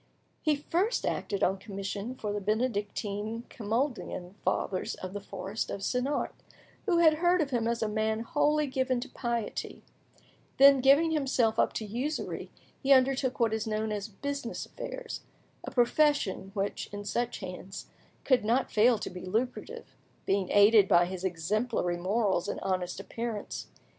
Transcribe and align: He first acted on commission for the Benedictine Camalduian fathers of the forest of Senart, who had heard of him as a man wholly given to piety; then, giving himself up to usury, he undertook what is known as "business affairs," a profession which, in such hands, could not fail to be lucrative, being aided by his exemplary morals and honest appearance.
He 0.41 0.55
first 0.55 1.05
acted 1.05 1.43
on 1.43 1.59
commission 1.59 2.15
for 2.15 2.33
the 2.33 2.41
Benedictine 2.41 3.43
Camalduian 3.51 4.33
fathers 4.43 4.95
of 4.95 5.13
the 5.13 5.21
forest 5.21 5.69
of 5.69 5.81
Senart, 5.83 6.33
who 6.87 6.97
had 6.97 7.19
heard 7.21 7.39
of 7.39 7.51
him 7.51 7.67
as 7.67 7.83
a 7.83 7.87
man 7.87 8.21
wholly 8.21 8.65
given 8.65 8.99
to 9.01 9.09
piety; 9.09 9.83
then, 10.57 10.81
giving 10.81 11.11
himself 11.11 11.59
up 11.59 11.71
to 11.73 11.85
usury, 11.85 12.49
he 12.81 12.91
undertook 12.91 13.39
what 13.39 13.53
is 13.53 13.67
known 13.67 13.91
as 13.91 14.07
"business 14.09 14.65
affairs," 14.65 15.21
a 15.63 15.69
profession 15.69 16.49
which, 16.55 16.89
in 16.91 17.05
such 17.05 17.37
hands, 17.37 17.85
could 18.23 18.43
not 18.43 18.71
fail 18.71 18.97
to 18.97 19.09
be 19.11 19.23
lucrative, 19.23 19.95
being 20.25 20.49
aided 20.51 20.87
by 20.87 21.05
his 21.05 21.23
exemplary 21.23 21.95
morals 21.97 22.47
and 22.47 22.59
honest 22.61 22.99
appearance. 22.99 23.67